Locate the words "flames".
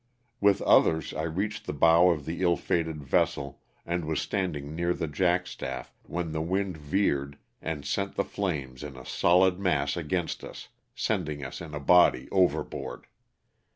8.25-8.83